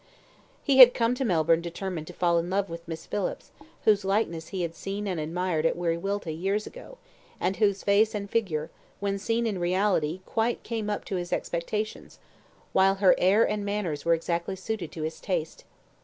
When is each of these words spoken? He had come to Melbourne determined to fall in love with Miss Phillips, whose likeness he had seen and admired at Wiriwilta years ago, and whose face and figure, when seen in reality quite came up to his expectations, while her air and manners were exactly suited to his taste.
He 0.63 0.79
had 0.79 0.95
come 0.95 1.13
to 1.13 1.23
Melbourne 1.23 1.61
determined 1.61 2.07
to 2.07 2.13
fall 2.13 2.39
in 2.39 2.49
love 2.49 2.71
with 2.71 2.87
Miss 2.87 3.05
Phillips, 3.05 3.51
whose 3.85 4.03
likeness 4.03 4.47
he 4.47 4.63
had 4.63 4.73
seen 4.73 5.07
and 5.07 5.19
admired 5.19 5.63
at 5.63 5.75
Wiriwilta 5.77 6.31
years 6.31 6.65
ago, 6.65 6.97
and 7.39 7.57
whose 7.57 7.83
face 7.83 8.15
and 8.15 8.27
figure, 8.27 8.71
when 8.99 9.19
seen 9.19 9.45
in 9.45 9.59
reality 9.59 10.21
quite 10.25 10.63
came 10.63 10.89
up 10.89 11.05
to 11.05 11.17
his 11.17 11.31
expectations, 11.31 12.17
while 12.73 12.95
her 12.95 13.13
air 13.19 13.47
and 13.47 13.63
manners 13.63 14.03
were 14.03 14.15
exactly 14.15 14.55
suited 14.55 14.91
to 14.91 15.03
his 15.03 15.19
taste. 15.21 15.65